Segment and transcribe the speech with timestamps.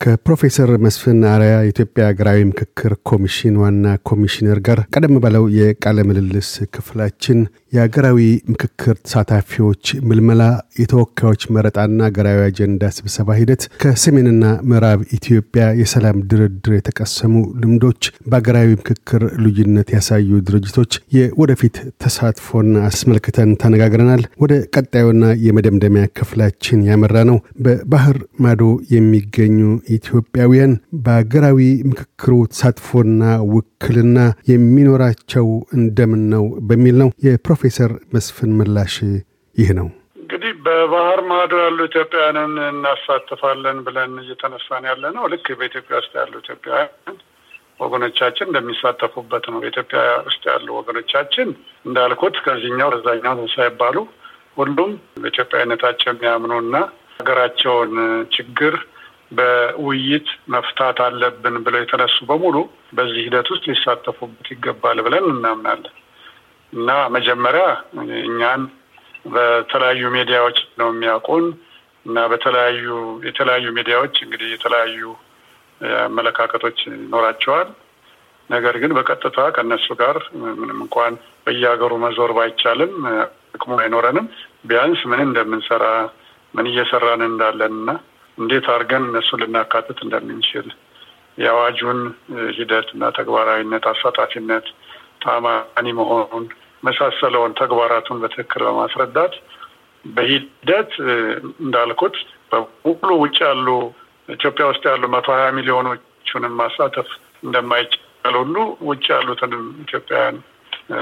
[0.00, 7.38] ከፕሮፌሰር መስፍን አርአያ የኢትዮጵያ ሀገራዊ ምክክር ኮሚሽን ዋና ኮሚሽነር ጋር ቀደም ባለው የቃለ ምልልስ ክፍላችን
[7.72, 8.18] የሀገራዊ
[8.50, 10.42] ምክክር ተሳታፊዎች ምልመላ፣
[10.80, 19.24] የተወካዮች መረጣና ሀገራዊ አጀንዳ ስብሰባ ሂደት፣ ከሰሜንና ምዕራብ ኢትዮጵያ የሰላም ድርድር የተቀሰሙ ልምዶች፣ በሀገራዊ ምክክር
[19.44, 28.62] ልዩነት ያሳዩ ድርጅቶች የወደፊት ተሳትፎን አስመልክተን ተነጋግረናል። ወደ ቀጣዩና የመደምደሚያ ክፍላችን ያመራ ነው በባህር ማዶ
[28.94, 30.72] የሚገኙ ኢትዮጵያውያን
[31.04, 31.60] በሀገራዊ
[31.90, 34.18] ምክክሩ ተሳትፎና ውክልና
[34.52, 35.46] የሚኖራቸው
[35.78, 38.96] እንደምን ነው በሚል ነው። የፕሮፌሰር መስፍን ምላሽ
[39.56, 39.88] ይህ ነው።
[40.20, 47.16] እንግዲህ በባህር ማዶ ያሉ ኢትዮጵያውያንን እናሳትፋለን ብለን እየተነሳን ያለ ነው። ልክ በኢትዮጵያ ውስጥ ያሉ ኢትዮጵያውያን
[47.80, 51.48] ወገኖቻችን እንደሚሳተፉበት ነው። በኢትዮጵያ ውስጥ ያሉ ወገኖቻችን
[51.86, 53.96] እንዳልኩት ከዚህኛው ከዛኛው ሳይባሉ
[54.56, 56.76] ሁሉም በኢትዮጵያዊነታቸው የሚያምኑና
[57.18, 57.92] ሀገራቸውን
[58.34, 58.74] ችግር
[59.30, 62.56] በውይይት መፍታት አለብን ብለው የተነሱ በሙሉ
[62.92, 65.94] በዚህ ሂደት ውስጥ ሊሳተፉበት ይገባል ብለን እናምናለን
[66.72, 67.64] እና መጀመሪያ
[68.24, 68.62] እኛን
[69.26, 71.46] በተለያዩ ሚዲያዎች ነው የሚያውቁን
[72.06, 72.86] እና በተለያዩ
[73.28, 75.00] የተለያዩ ሚዲያዎች እንግዲህ የተለያዩ
[76.04, 77.68] አመለካከቶች ይኖራቸዋል።
[78.50, 80.16] ነገር ግን በቀጥታ ከእነሱ ጋር
[80.60, 81.14] ምንም እንኳን
[81.46, 82.92] በየሀገሩ መዞር ባይቻልም
[83.52, 84.26] ጥቅሙ አይኖረንም።
[84.64, 85.84] ቢያንስ ምን እንደምንሰራ
[86.54, 87.90] ምን እየሰራን እንዳለን እና
[88.38, 90.66] እንዴት አድርገን እነሱን ልናካትት እንደምንችል
[91.38, 92.00] የአዋጁን
[92.56, 94.66] ሂደት እና ተግባራዊነት፣ አሳታፊነት፣
[95.22, 96.44] ታማኒ መሆኑን
[96.82, 99.34] መሳሰለውን ተግባራቱን በትክክል በማስረዳት
[100.04, 100.92] በሂደት
[101.62, 102.16] እንዳልኩት
[102.52, 103.68] በሙሉ ውጭ ያሉ
[104.28, 107.08] ኢትዮጵያ ውስጥ ያሉ መቶ ሀያ ሚሊዮኖቹንም ማሳተፍ
[107.44, 108.04] እንደማይቻል
[108.40, 108.56] ሁሉ
[108.88, 110.38] ውጭ ያሉትንም ኢትዮጵያውያን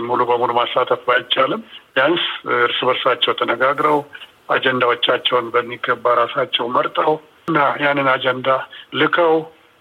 [0.07, 1.61] ሙሉ በሙሉ ማሳተፍ ባይቻልም
[1.95, 2.25] ቢያንስ
[2.59, 3.99] እርስ በርሳቸው ተነጋግረው
[4.49, 7.13] አጀንዳዎቻቸውን በሚገባ ራሳቸው መርጠው
[7.49, 8.49] እና ያንን አጀንዳ
[9.01, 9.35] ልከው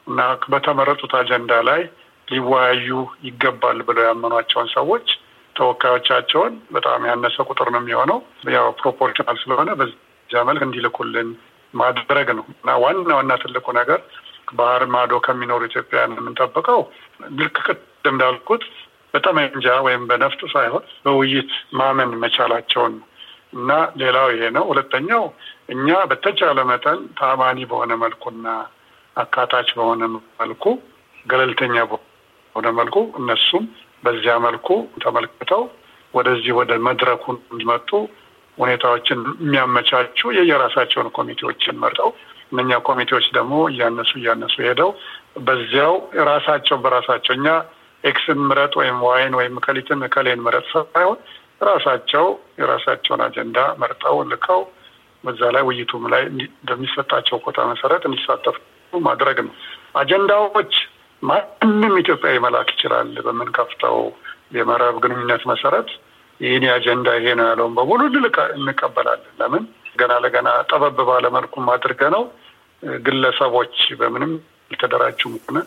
[0.07, 0.21] እና
[0.51, 1.81] በተመረጡት አጀንዳ ላይ
[2.27, 2.89] ሊወያዩ
[3.27, 5.07] ይገባል ብለው ያመኗቸውን ሰዎች
[5.55, 8.17] ተወካዮቻቸውን በጣም ያነሰ ቁጥር ነው የሚሆነው።
[8.55, 11.29] ያው proportional ስለሆነ በዚያ መልክ እንዲልኩልን
[11.73, 13.99] ማድረግ ነው እና ዋና ዋና ትልቁ ነገር
[14.55, 16.81] ባህር ማዶ ከሚኖሩ ኢትዮጵያውያን የምንጠብቀው
[17.39, 18.63] ልክ ቅድም እንዳልኩት
[19.13, 23.05] በጠመንጃ ወይም በነፍጥ ሳይሆን በውይይት ማመን መቻላቸውን ነው።
[23.55, 23.71] እና
[24.01, 25.23] ሌላው ይሄ ነው። ሁለተኛው
[25.69, 28.47] እኛ በተቻለ መጠን ተዓማኒ በሆነ መልኩና
[29.15, 30.01] አካታች በሆነ
[30.41, 30.63] መልኩ
[31.25, 33.65] ገለልተኛ በሆነ መልኩ እነሱም
[34.03, 34.67] በዚያ መልኩ
[35.03, 35.63] ተመልክተው
[36.13, 37.89] ወደዚህ ወደ መድረኩ እንዲመጡ
[38.57, 42.09] ሁኔታዎችን የሚያመቻቹ የየራሳቸውን ኮሚቴዎችን መርጠው
[42.51, 44.89] እነኛ ኮሚቴዎች ደግሞ እያነሱ እያነሱ ሄደው
[45.47, 45.95] በዚያው
[46.29, 47.47] ራሳቸው በራሳቸው እኛ
[48.03, 51.19] X ን ምረጥ ወይም Y ን ወይም እከሊትን እከሌን ምረጥ ሳይሆን
[51.61, 52.25] ራሳቸው
[52.59, 54.61] የራሳቸውን አጀንዳ መርጠው ልከው
[55.23, 56.23] በዛ ላይ ውይይቱም ላይ
[56.67, 58.57] በሚሰጣቸው ኮታ መሰረት እንዲሳተፉ
[58.93, 59.53] ማድረግ ነው።
[59.95, 60.73] አጀንዳዎች
[61.23, 63.97] ማንም ኢትዮጵያዊ መላክ ይችላል። በምንከፍተው
[64.57, 65.89] የመረብ ግንኙነት መሰረት
[66.39, 68.01] ይህን አጀንዳ ይሄ ነው ያለውን በሙሉ
[68.57, 69.63] እንቀበላለን። ለምን
[69.95, 72.23] ገና ለገና ጠበብ ባለ መልኩም አድርገ ነው
[73.01, 74.31] ግለሰቦች በምንም
[74.71, 75.57] ያልተደራጁም ሆነ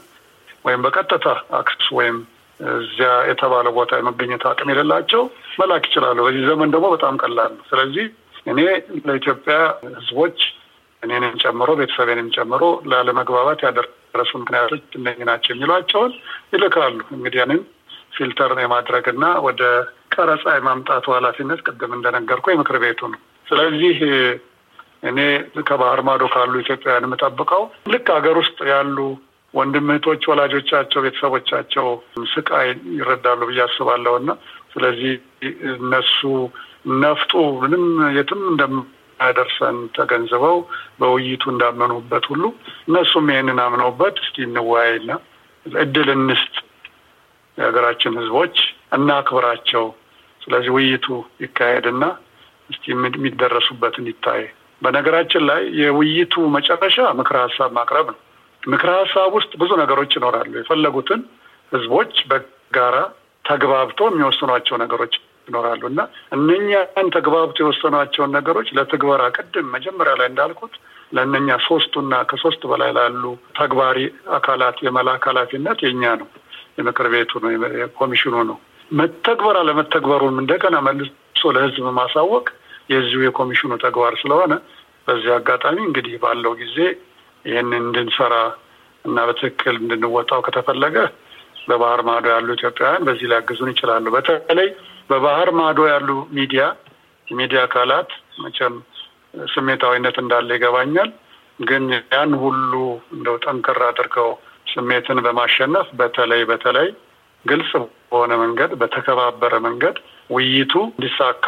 [0.65, 1.27] ወይም በቀጥታ
[1.59, 2.17] access ወይም
[2.61, 5.23] እዚያ የተባለ ቦታ የመገኘት አቅም የሌላቸው
[5.59, 8.07] መላክ ይችላሉ። በዚህ ዘመን ደግሞ በጣም ቀላል ነው። ስለዚህ
[8.47, 8.61] እኔ
[9.07, 9.57] ለኢትዮጵያ
[9.95, 10.39] ሕዝቦች
[11.03, 16.13] እኔንም ጨምሮ ቤተሰቤንም ጨምሮ ላለመግባባት ያደረሱ ምክንያቶች እነዚህ ናቸው የሚሏቸውን
[16.55, 17.61] ይልካሉ። እንግዲህ ያንን
[18.17, 19.63] filter የማድረግና ወደ
[20.15, 23.99] ቀረጻ የማምጣቱ ኃላፊነት ቅድም እንደነገርኩ የምክር ቤቱ ነው። ስለዚህ
[25.03, 25.19] እኔ
[25.69, 28.97] ከባህር ማዶ ካሉ ኢትዮጵያውያን የምጠብቀው ልክ ሀገር ውስጥ ያሉ
[29.55, 31.87] ወንድም እህቶች ወላጆቻቸው፣ ቤተሰቦቻቸው
[32.33, 34.31] ስቃይ ይረዳሉ ብዬ አስባለሁ እና
[34.73, 35.13] ስለዚህ
[35.75, 36.19] እነሱ
[37.03, 37.85] ነፍጡ ምንም
[38.17, 40.59] የትም እንደማያደርሰን ተገንዝበው
[41.01, 42.45] በውይይቱ እንዳመኑበት ሁሉ
[42.89, 45.11] እነሱም ይህንን አምነውበት እስቲ እንወያይና
[45.67, 46.55] እድል እንስጥ፣
[47.59, 48.57] የሀገራችን ህዝቦች
[48.99, 49.87] እናክብራቸው።
[50.41, 51.07] ስለዚህ ውይይቱ
[51.45, 52.05] ይካሄድና
[52.71, 54.43] እስቲ የሚደረሱበትን ይታይ።
[54.83, 58.19] በነገራችን ላይ የውይይቱ መጨረሻ ምክረ ሀሳብ ማቅረብ ነው።
[58.63, 61.21] ምክረ ሀሳብ ውስጥ ብዙ ነገሮች ይኖራሉ። የፈለጉትን
[61.73, 62.97] ህዝቦች በጋራ
[63.49, 65.15] ተግባብቶ የሚወስኗቸው ነገሮች
[65.49, 66.01] ይኖራሉ እና
[66.37, 70.75] እነኛን ተግባብቶ የወሰኗቸውን ነገሮች ለትግበራ ቅድም መጀመሪያ ላይ እንዳልኩት
[71.13, 73.23] ለእነኛ ሶስቱና ከሶስት በላይ ላሉ
[73.59, 73.99] ተግባሪ
[74.39, 76.29] አካላት የመላክ ኃላፊነት የኛ ነው፣
[76.79, 77.51] የምክር ቤቱ ነው፣
[77.81, 78.59] የኮሚሽኑ ነው።
[78.91, 82.47] መተግበር አለመተግበሩን እንደገና መልሶ ለህዝብ ማሳወቅ
[82.93, 84.53] የዚሁ የኮሚሽኑ ተግባር ስለሆነ
[85.09, 86.77] በዚህ አጋጣሚ እንግዲህ ባለው ጊዜ
[87.45, 88.35] ይህንን እንድንሰራ
[89.05, 90.97] እና በትክክል እንድንወጣው ከተፈለገ
[91.69, 94.69] በባህር ማዶ ያሉ ኢትዮጵያውያን በዚህ ሊያግዙን ይችላሉ። በተለይ
[95.11, 96.63] በባህር ማዶ ያሉ ሚዲያ
[97.29, 98.11] የሚዲያ አካላት
[98.43, 98.75] መቼም
[99.53, 101.11] ስሜታዊነት እንዳለ ይገባኛል።
[101.61, 102.73] ግን ያን ሁሉ
[103.15, 104.31] እንደው ጠንከር አድርገው
[104.67, 106.89] ስሜትን በማሸነፍ በተለይ በተለይ
[107.45, 107.71] ግልጽ
[108.11, 109.97] በሆነ መንገድ በተከባበረ መንገድ
[110.31, 111.47] ውይይቱ እንዲሳካ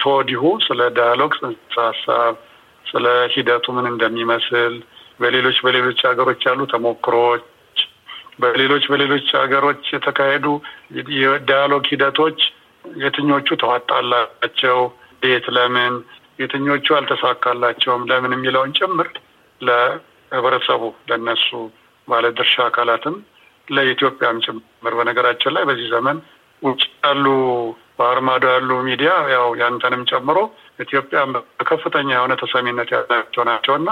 [0.00, 2.34] ተወዲሁ ስለ ዳያሎግ ጽንሰ ሀሳብ
[2.86, 4.74] ስለ ሂደቱ ምን እንደሚመስል
[5.20, 7.42] በሌሎች በሌሎች ሀገሮች ያሉ ተሞክሮች
[8.38, 10.46] በሌሎች በሌሎች ሀገሮች የተካሄዱ
[11.18, 12.38] የዳያሎግ ሂደቶች
[12.84, 14.78] የትኞቹ ተዋጣላቸው፣
[15.22, 15.94] ቤት ለምን፣
[16.38, 19.08] የትኞቹ አልተሳካላቸውም፣ ለምን የሚለውን ጭምር
[19.60, 21.48] ለህብረተሰቡ ለነሱ
[22.08, 23.16] ባለድርሻ አካላትም
[23.68, 26.16] ለኢትዮጵያም ጭምር። በነገራችን ላይ በዚህ ዘመን
[26.62, 27.26] ውጭ ያሉ
[27.98, 30.38] ባህር ማዶ ያሉ ሚዲያ ያው ያንተንም ጨምሮ
[30.80, 33.90] ኢትዮጵያ በከፍተኛ የሆነ ተሰሚነት ያላቸው ናቸው እና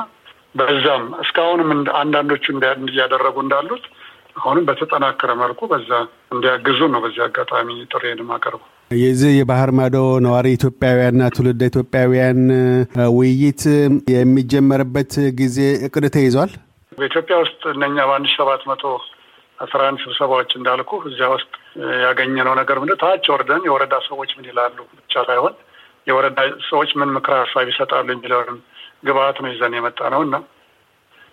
[0.54, 1.70] በዛም እስካሁንም
[2.00, 2.44] አንዳንዶቹ
[2.88, 3.84] እያደረጉ እንዳሉት
[4.37, 5.91] አሁንም በተጠናከረ መልኩ በዛ
[6.35, 8.61] እንዲያግዙ ነው በዚህ አጋጣሚ ጥሬን ማቀርቡ።
[8.99, 12.41] የዚህ የባህር ማዶ ነዋሪ ኢትዮጵያውያንና ትውልደ ኢትዮጵያውያን
[13.17, 13.62] ውይይት
[14.15, 16.53] የሚጀመርበት ጊዜ እቅድ ተይዟል።
[16.93, 18.85] በኢትዮጵያ ውስጥ እነኛ በአንድ ሰባት መቶ
[19.59, 21.50] አስራ አንድ ስብሰባዎች እንዳልኩ እዚያ ውስጥ
[22.05, 25.55] ያገኘነው ነገር ምንድን ታች ወርደን የወረዳ ሰዎች ምን ይላሉ ብቻ ሳይሆን
[26.06, 26.38] የወረዳ
[26.69, 28.59] ሰዎች ምን ምክረ ሀሳብ ይሰጣሉ የሚለውንም
[29.06, 30.37] ግብአት ነው ይዘን የመጣ ነው እና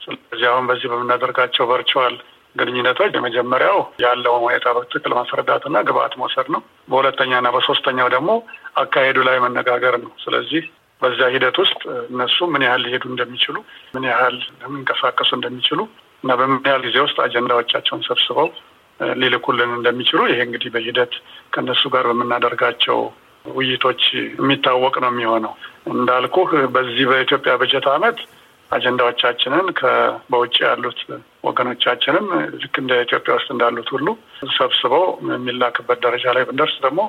[0.02, 2.16] ስለዚህ አሁን በዚህ በምናደርጋቸው virtual
[2.58, 6.62] ግንኙነቶች የመጀመሪያው ያለውን ሁኔታ በትክክል ማስረዳትና ግብአት መውሰድ ነው።
[6.92, 8.32] በሁለተኛና በሶስተኛው ደግሞ
[8.82, 10.64] አካሄዱ ላይ መነጋገር ነው። ስለዚህ
[11.02, 11.82] በዚያ ሂደት ውስጥ
[12.12, 13.56] እነሱ ምን ያህል ሊሄዱ እንደሚችሉ
[13.96, 15.80] ምን ያህል ሊንቀሳቀሱ እንደሚችሉ
[16.24, 18.48] እና በምን ያህል ጊዜ ውስጥ አጀንዳዎቻቸውን ሰብስበው
[19.22, 21.14] ሊልኩልን እንደሚችሉ ይሄ እንግዲህ በሂደት
[21.54, 23.00] ከእነሱ ጋር በምናደርጋቸው
[23.46, 25.54] ውይይቶች የሚታወቅ ነው የሚሆነው።
[25.92, 28.18] እንዳልኩህ በዚህ በኢትዮጵያ በጀት ዓመት
[28.72, 29.68] አጀንዳዎቻችንን
[30.32, 31.00] በውጭ ያሉት
[31.48, 32.26] ወገኖቻችንም
[32.62, 34.08] ልክ እንደ ኢትዮጵያ ውስጥ እንዳሉት ሁሉ
[34.58, 37.02] ሰብስበው የሚላክበት ደረጃ ላይ ብንደርስ ደግሞ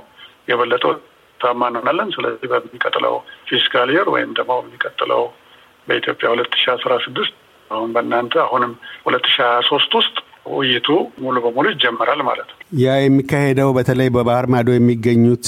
[0.51, 0.85] የበለጠ
[1.41, 3.15] ታማ እንሆናለን። ስለዚህ በሚቀጥለው
[3.49, 5.23] ፊስካል የር ወይም ደግሞ በሚቀጥለው
[5.89, 7.35] በኢትዮጵያ ሁለት ሺ አስራ ስድስት
[7.71, 8.73] አሁን በእናንተ አሁንም
[9.07, 10.17] ሁለት ሺ ሀያ ሶስት ውስጥ
[10.53, 10.89] ውይይቱ
[11.23, 15.47] ሙሉ በሙሉ ይጀመራል ማለት ነው። ያ የሚካሄደው በተለይ በባህር ማዶ የሚገኙት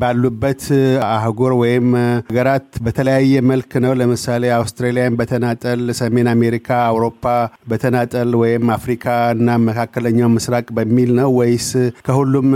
[0.00, 0.62] ባሉበት
[1.08, 1.88] አህጉር ወይም
[2.28, 7.24] ሀገራት በተለያየ መልክ ነው። ለምሳሌ አውስትራሊያን በተናጠል፣ ሰሜን አሜሪካ፣ አውሮፓ
[7.72, 9.06] በተናጠል ወይም አፍሪካ
[9.36, 11.70] እና መካከለኛው ምስራቅ በሚል ነው ወይስ
[12.06, 12.50] ከሁሉም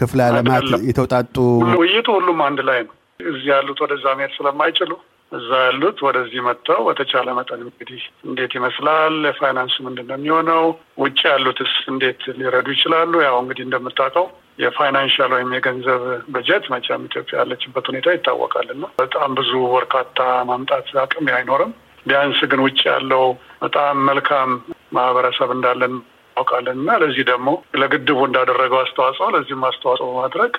[0.00, 1.36] ክፍለ ዓለማት የተውጣጡ?
[1.80, 4.90] ውይይቱ ሁሉም አንድ ላይ ነው። እዚህ ያሉት ወደዛ መሄድ ስለማይችሉ
[5.32, 10.64] እዛ ያሉት ወደዚህ መጥተው በተቻለ መጠን እንግዲህ እንዴት ይመስላል፣ የፋይናንሱ ምንድን ነው የሚሆነው፣
[10.98, 14.26] ውጭ ያሉትስ እንዴት ሊረዱ ይችላሉ። ያው እንግዲህ እንደምታውቀው
[14.58, 16.02] የፋይናንሻል ወይም የገንዘብ
[16.34, 20.18] በጀት መቼም ኢትዮጵያ ያለችበት ሁኔታ ይታወቃል እና በጣም ብዙ በርካታ
[20.50, 21.72] ማምጣት አቅም አይኖርም።
[22.06, 23.24] ቢያንስ ግን ውጭ ያለው
[23.62, 24.50] በጣም መልካም
[24.92, 25.94] ማህበረሰብ እንዳለን
[26.36, 27.48] እናውቃለን እና ለዚህ ደግሞ
[27.80, 30.52] ለግድቡ እንዳደረገው አስተዋጽኦ ለዚህም አስተዋጽኦ በማድረግ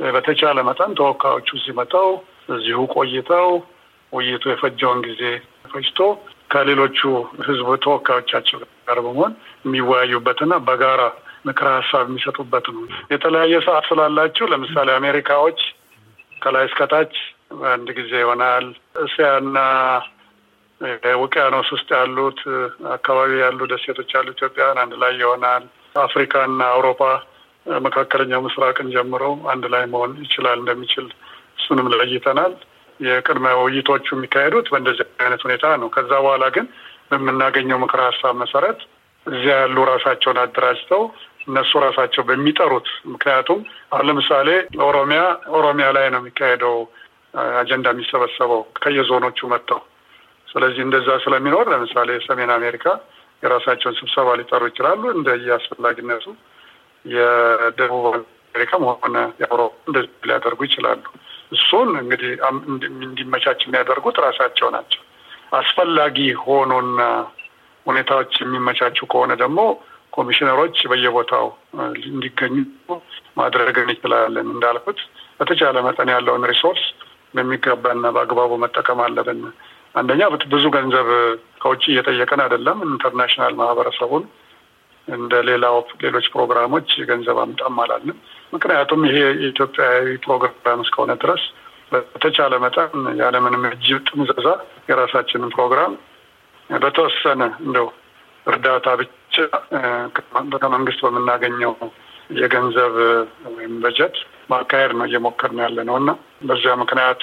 [0.00, 1.48] በተቻለ መጠን ተወካዮቹ
[1.78, 2.08] መጥተው
[2.54, 3.48] እዚሁ ቆይተው
[4.14, 5.22] ውይይቱ የፈጀውን ጊዜ
[5.72, 5.98] ፈጅቶ
[6.52, 6.98] ከሌሎቹ
[7.46, 9.32] ህዝብ ተወካዮቻቸው ጋር በመሆን
[9.64, 11.02] የሚወያዩበትና በጋራ
[11.46, 12.82] ምክረ ሀሳብ የሚሰጡበት ነው።
[13.12, 15.60] የተለያየ ሰዓት ስላላቸው ለምሳሌ አሜሪካዎች
[16.42, 17.14] ከላይ እስከታች
[17.58, 18.66] በአንድ ጊዜ ይሆናል።
[19.04, 19.58] እስያና
[21.20, 22.40] ውቅያኖስ ውስጥ ያሉት
[22.94, 25.64] አካባቢ ያሉ ደሴቶች ያሉ ኢትዮጵያውያን አንድ ላይ ይሆናል።
[26.02, 27.02] አፍሪካና አውሮፓ
[27.66, 31.06] መካከለኛው ምስራቅን ጀምሮ አንድ ላይ መሆን ይችላል እንደሚችል
[31.58, 32.54] እሱንም ለይተናል።
[33.00, 36.66] የቅድመ ውይይቶቹ የሚካሄዱት በእንደዚህ አይነት ሁኔታ ነው። ከዛ በኋላ ግን
[37.10, 38.78] በምናገኘው ምክረ ሀሳብ መሰረት
[39.26, 41.02] እዚያ ያሉ ራሳቸውን አደራጅተው
[41.46, 43.58] እነሱ ራሳቸው በሚጠሩት ምክንያቱም
[43.92, 44.48] አሁን ለምሳሌ
[44.86, 45.22] ኦሮሚያ
[45.58, 46.76] ኦሮሚያ ላይ ነው የሚካሄደው
[47.60, 49.80] አጀንዳ የሚሰበሰበው ከየዞኖቹ መጥተው።
[50.48, 52.86] ስለዚህ እንደዛ ስለሚኖር ለምሳሌ ሰሜን አሜሪካ
[53.42, 56.26] የራሳቸውን ስብሰባ ሊጠሩ ይችላሉ እንደ የአስፈላጊነቱ
[57.04, 58.04] የደቡብ
[58.48, 61.02] አሜሪካም ሆነ የአውሮፓ እንደዚህ ሊያደርጉ ይችላሉ።
[61.54, 62.32] እሱን እንግዲህ
[63.02, 65.02] እንዲመቻች የሚያደርጉት ራሳቸው ናቸው።
[65.58, 67.00] አስፈላጊ ሆኖና
[67.86, 69.60] ሁኔታዎች የሚመቻቹ ከሆነ ደግሞ
[70.12, 71.46] ኮሚሽነሮች በየቦታው
[72.08, 72.54] እንዲገኙ
[73.38, 74.98] ማድረግ እንችላለን። እንዳልኩት
[75.40, 76.82] በተቻለ መጠን ያለውን resource
[77.34, 79.40] በሚገባና በአግባቡ መጠቀም አለብን።
[79.94, 81.08] አንደኛ ብዙ ገንዘብ
[81.62, 84.24] ከውጭ እየጠየቀን አይደለም። international ማህበረሰቡን
[85.08, 88.18] እንደ ሌላው ሌሎች ፕሮግራሞች ገንዘብ አምጣም አላልንም።
[88.54, 91.42] ምክንያቱም ይሄ የኢትዮጵያዊ ፕሮግራም እስከሆነ ድረስ
[91.92, 94.48] በተቻለ መጠን ያለምንም እጅ ጥምዘዛ
[94.90, 95.92] የራሳችንን ፕሮግራም
[96.70, 97.88] በተወሰነ እንደው
[98.46, 99.34] እርዳታ ብቻ
[100.62, 101.72] ከመንግስት በምናገኘው
[102.38, 102.94] የገንዘብ
[103.54, 104.14] ወይም በጀት
[104.50, 106.10] ማካሄድ ነው እየሞከርን ያለ ነው እና
[106.48, 107.22] በዚያ ምክንያት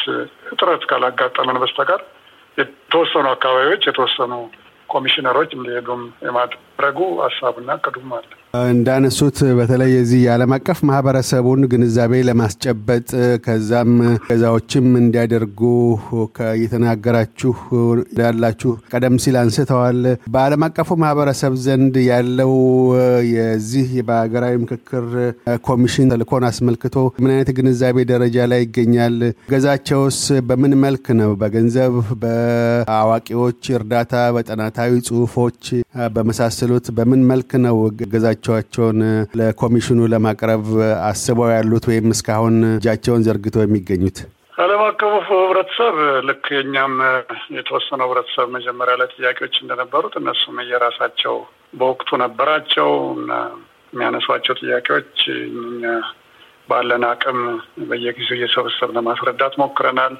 [0.54, 2.02] እጥረት ካላጋጠመን በስተቀር
[2.58, 4.34] የተወሰኑ አካባቢዎች የተወሰኑ
[4.90, 8.30] ኮሚሽነሮች እንዲሄዱም የማድረግ ረጉ ሀሳቡና ቅዱም አለ።
[8.70, 13.10] እንዳነሱት በተለይ የዚህ የዓለም አቀፍ ማህበረሰቡን ግንዛቤ ለማስጨበጥ
[13.46, 13.92] ከዛም
[14.26, 15.60] ገዛዎችም እንዲያደርጉ
[16.56, 17.54] እየተናገራችሁ
[18.22, 20.02] ያላችሁ ቀደም ሲል አንስተዋል።
[20.34, 22.54] በዓለም አቀፉ ማህበረሰብ ዘንድ ያለው
[23.32, 25.06] የዚህ በሀገራዊ ምክክር
[25.66, 29.18] ኮሚሽን ተልእኮን አስመልክቶ ምን አይነት ግንዛቤ ደረጃ ላይ ይገኛል?
[29.52, 31.32] ገዛቸውስ በምን መልክ ነው?
[31.42, 35.64] በገንዘብ፣ በአዋቂዎች እርዳታ፣ በጥናታዊ ጽሁፎች
[36.72, 37.78] በመሳሰሉት በምን መልክ ነው
[38.12, 39.00] ገዛቸዋቸውን
[39.40, 40.64] ለኮሚሽኑ ለማቅረብ
[41.08, 44.18] አስበው ያሉት ወይም እስካሁን እጃቸውን ዘርግተው የሚገኙት?
[44.58, 45.96] ዓለም አቀፉ ህብረተሰብ
[46.28, 46.94] ልክ የእኛም
[47.58, 51.36] የተወሰነው ህብረተሰብ መጀመሪያ ላይ ጥያቄዎች እንደነበሩት እነሱም የራሳቸው
[51.80, 53.32] በወቅቱ ነበራቸው እና
[53.94, 55.16] የሚያነሷቸው ጥያቄዎች
[55.62, 55.84] እኛ
[56.70, 57.40] ባለን አቅም
[57.90, 60.14] በየጊዜው እየሰበሰብን ለማስረዳት ሞክረናል።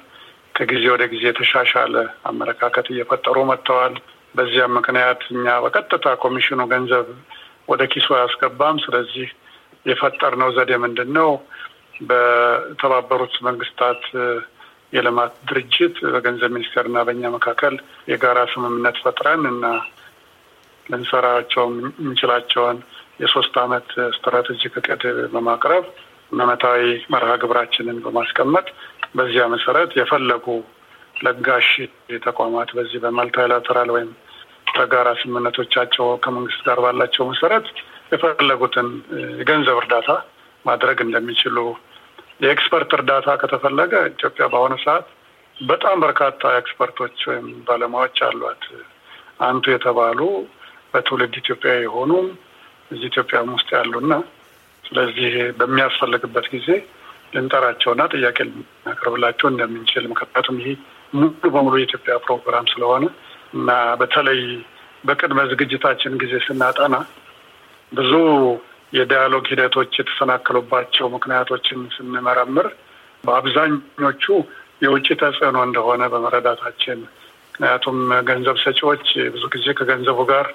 [0.56, 1.94] ከጊዜ ወደ ጊዜ የተሻሻለ
[2.30, 3.94] አመለካከት እየፈጠሩ መጥተዋል።
[4.36, 7.08] በዚያም ምክንያት እኛ በቀጥታ ኮሚሽኑ ገንዘብ
[7.72, 9.28] ወደ ኪሱ አያስገባም። ስለዚህ
[9.86, 11.30] የፈጠርነው ዘዴ ምንድን ነው?
[12.10, 14.04] በተባበሩት መንግስታት
[14.94, 17.76] የልማት ድርጅት በገንዘብ ሚኒስቴር እና በእኛ መካከል
[18.12, 19.66] የጋራ ስምምነት ፈጥረን እና
[20.86, 22.78] ልንሰራቸው የምንችላቸውን
[23.22, 25.86] የሶስት አመት ስትራቴጂክ እቅድ በማቅረብ
[26.42, 26.82] አመታዊ
[27.14, 28.68] መርሃ ግብራችንን በማስቀመጥ
[29.16, 30.46] በዚያ መሰረት የፈለጉ
[31.22, 31.70] ለጋሽ
[32.26, 34.12] ተቋማት በዚህ በ multilateral ወይም
[34.76, 37.66] በጋራ ስምምነቶቻቸው ከመንግስት ጋር ባላቸው መሰረት
[38.12, 38.88] የፈለጉትን
[39.40, 40.10] የገንዘብ እርዳታ
[40.66, 41.58] ማድረግ እንደሚችሉ
[42.44, 45.08] የ expert እርዳታ ከተፈለገ ኢትዮጵያ በአሁኑ ሰዓት
[45.58, 48.64] በጣም በርካታ expert ኦች ወይም ባለሙያዎች አሏት።
[49.48, 50.20] አንቱ የተባሉ
[50.94, 52.12] በትውልድ ኢትዮጵያ የሆኑ
[52.92, 54.14] እዚህ ኢትዮጵያም ውስጥ ያሉና
[54.84, 56.68] ስለዚህ በሚያስፈልግበት ጊዜ
[57.34, 60.72] ልንጠራቸውና ጥያቄ ልናቀርብላቸው እንደምንችል ምክንያቱም ይሄ
[61.14, 63.06] ሙሉ በሙሉ የኢትዮጵያ ፕሮግራም ስለሆነ
[63.54, 63.70] እና
[64.02, 64.40] በተለይ
[65.04, 66.96] በቅድመ ዝግጅታችን ጊዜ ስናጠና
[67.92, 68.12] ብዙ
[68.94, 72.68] የዳያሎግ ሂደቶች የተሰናከሉባቸው ምክንያቶችን ስንመረምር
[73.24, 74.26] በአብዛኞቹ
[74.84, 77.00] የውጭ ተጽዕኖ እንደሆነ በመረዳታችን
[77.50, 77.98] ምክንያቱም
[78.30, 80.48] ገንዘብ ሰጪዎች ብዙ ጊዜ ከገንዘቡ ጋር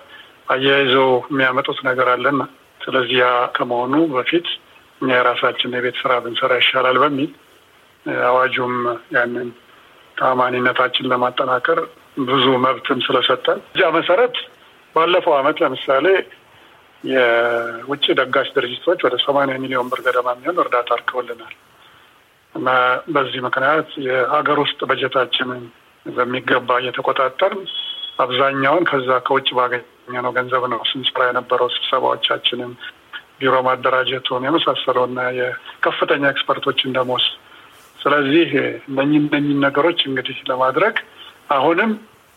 [0.48, 2.42] አያይዘው የሚያመጡት ነገር አለና
[2.80, 4.48] ስለዚህ ያ ከመሆኑ በፊት
[5.00, 7.30] እኛ የራሳችን የቤት ስራ ብንሰራ ይሻላል በሚል
[8.26, 8.75] አዋጁም
[9.16, 9.48] ያንን
[10.16, 11.78] ተአማኒነታችን ለማጠናከር
[12.28, 14.37] ብዙ መብትም ስለሰጠን እዚያ መሰረት
[14.94, 16.06] ባለፈው አመት ለምሳሌ
[17.04, 21.54] የውጭ ደጋሽ ድርጅቶች ወደ ሰማንያ ሚሊዮን ብር ገደማ የሚሆን እርዳታ አድርገውልናል
[22.54, 22.68] እና
[23.14, 25.62] በዚህ ምክንያት የሀገር ውስጥ በጀታችንን
[26.06, 27.62] በሚገባ እየተቆጣጠርን
[28.25, 32.70] አብዛኛውን ከዛ ከውጭ ባገኘነው ገንዘብ ነው ስንሰራ የነበረው ስብሰባዎቻችንን፣
[33.40, 37.25] ቢሮ ማደራጀቱን የመሳሰለውና የከፍተኛ ኤክስፐርቶችን ደሞዝ
[38.06, 38.50] ስለዚህ
[38.88, 40.96] እነኚህ እነኚህ ነገሮች እንግዲህ ለማድረግ
[41.54, 41.92] አሁንም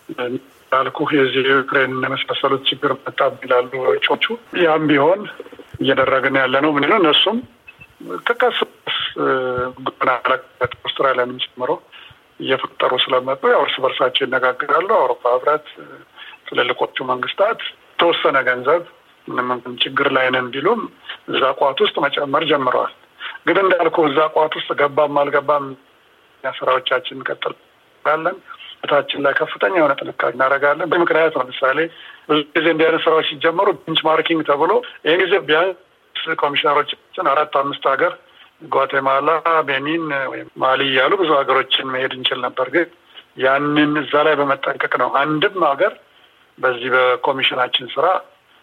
[0.10, 3.72] እንዳልኩህ የዚህ የዩክሬን የመሳሰሉት ችግር መጣ ይላሉ
[4.06, 4.26] ጮቹ።
[4.64, 5.22] ያም ቢሆን
[5.80, 7.38] እየደረግን ያለ ነው ምንድን እነሱም
[8.28, 8.58] ከቀስ
[9.80, 10.10] ጉና
[10.78, 11.72] አውስትራሊያንም ጨምሮ
[12.40, 15.68] እየፈጠሩ ስለመጡ ያው እርስ በርሳቸው ይነጋገራሉ። አውሮፓ ህብረት፣
[16.48, 17.62] ትልልቆቹ መንግስታት
[17.92, 18.84] የተወሰነ ገንዘብ
[19.28, 20.82] ምንም ችግር ላይ ነን ቢሉም
[21.30, 22.94] እዛ ቋት ውስጥ መጨመር ጀምረዋል።
[23.46, 25.66] ግን እንዳልኩ እዛ ቋት ውስጥ ገባም አልገባም
[26.44, 28.38] ስራዎቻችን እንቀጥላለን።
[28.84, 31.78] ታችን ላይ ከፍተኛ የሆነ ጥንቃቄ እናደርጋለን። በምክንያት ለምሳሌ
[32.30, 34.72] ብዙ ጊዜ እንዲህ አይነት ስራዎች ሲጀመሩ benchmarking ተብሎ
[35.08, 35.78] ይህ ጊዜ ቢያንስ
[36.42, 38.14] ኮሚሽነሮቻችን አራት አምስት ሀገር
[38.72, 39.28] ጓቴማላ፣
[39.68, 42.88] ቤኒን ወይም ማሊ እያሉ ብዙ ሀገሮችን መሄድ እንችል ነበር። ግን
[43.38, 45.94] ያንን እዛ ላይ በመጠንቀቅ ነው አንድም ሀገር
[46.58, 48.06] በዚህ በኮሚሽናችን ስራ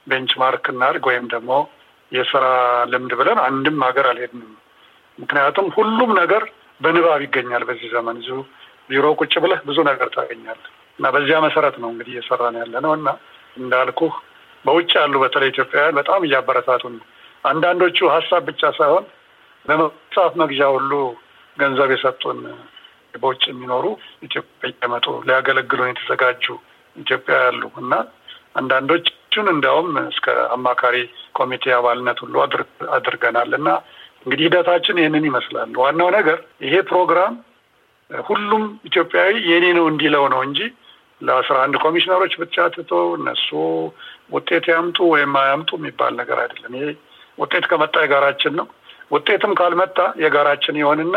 [0.07, 1.53] ቤንች ማርክ እናድርግ ወይም ደግሞ
[2.13, 2.45] የስራ
[2.93, 4.53] ልምድ ብለን አንድም ሀገር አልሄድንም።
[5.19, 6.43] ምክንያቱም ሁሉም ነገር
[6.81, 8.39] በንባብ ይገኛል። በዚህ ዘመን እዚሁ
[8.91, 10.69] ቢሮ ቁጭ ብለህ ብዙ ነገር ታገኛለህ
[10.99, 13.09] እና በዚያ መሰረት ነው እንግዲህ እየሰራን ያለ ነው እና
[13.57, 14.15] እንዳልኩህ
[14.65, 17.07] በውጭ ያሉ በተለይ ኢትዮጵያውያን በጣም እያበረታቱን ነው።
[17.45, 19.05] አንዳንዶቹ ሀሳብ ብቻ ሳይሆን
[19.67, 20.93] ለመጽሐፍ መግዣ ሁሉ
[21.57, 22.41] ገንዘብ የሰጡን
[23.15, 23.85] በውጭ የሚኖሩ
[24.27, 26.45] ኢትዮጵያ እየመጡ ሊያገለግሉን የተዘጋጁ
[26.97, 27.93] ኢትዮጵያ ያሉ እና
[28.61, 29.15] አንዳንዶቹን
[29.53, 30.97] እንዲያውም እስከ አማካሪ
[31.33, 32.35] ኮሚቴ አባልነት ሁሉ
[32.97, 33.69] አድርገናል እና
[34.27, 37.35] እንግዲህ ሂደታችን ይህንን ይመስላል። ዋናው ነገር ይሄ ፕሮግራም
[38.11, 40.61] ሁሉም ኢትዮጵያዊ የኔ ነው እንዲለው ነው እንጂ
[41.21, 43.49] ለአስራ አንድ ኮሚሽነሮች ብቻ ትቶ እነሱ
[44.33, 46.87] ውጤት ያምጡ ወይም አያምጡ የሚባል ነገር አይደለም። ይሄ
[47.39, 48.67] ውጤት ከመጣ የጋራችን ነው።
[49.11, 51.17] ውጤትም ካልመጣ የጋራችን ይሆንና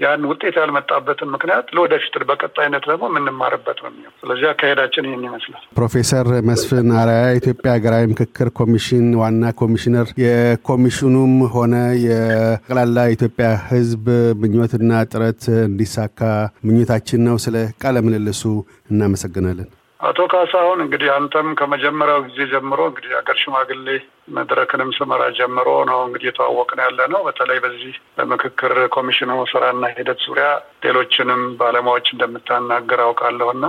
[0.00, 6.28] ያን ውጤት ያልመጣበትን ምክንያት ለወደፊት በቀጣይነት ደግሞ የምንማርበት ነው የሚሆን። ስለዚህ አካሄዳችን ይህን ይመስላል። ፕሮፌሰር
[6.50, 11.74] መስፍን አርአያ የኢትዮጵያ ሀገራዊ ምክክር ኮሚሽን ዋና ኮሚሽነር፣ የኮሚሽኑም ሆነ
[12.06, 14.06] የጠቅላላ ኢትዮጵያ ሕዝብ
[14.42, 16.20] ምኞትና ጥረት እንዲሳካ
[16.64, 18.42] ምኞታችን ነው። ስለ ቃለ ምልልሱ
[18.90, 19.68] እናመሰግናለን።
[20.00, 23.88] አቶ ካሳሁን እንግዲህ አንተም ከመጀመሪያው ጊዜ ጀምሮ እንግዲህ ሀገር ሽማግሌ
[24.36, 30.46] መድረክንም ስመራ ጀምሮ ነው እንግዲህ የተዋወቅን ያለ ነው። በተለይ በዚህ በምክክር ኮሚሽኑ ስራና ሂደት ዙሪያ
[30.84, 33.64] ሌሎችንም ባለሙያዎች እንደምታናገር አውቃለሁና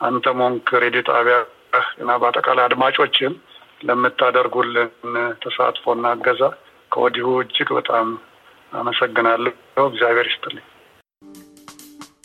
[0.00, 1.38] አንተም ሆንክ ሬዲዮ ጣቢያ
[1.98, 3.34] እና በአጠቃላይ አድማጮችም
[3.80, 4.90] ለምታደርጉልን
[5.42, 6.42] ተሳትፎና እገዛ
[6.92, 8.06] ከወዲሁ እጅግ በጣም
[8.72, 9.54] አመሰግናለሁ።
[9.86, 10.64] እግዚአብሔር ይስጥልኝ።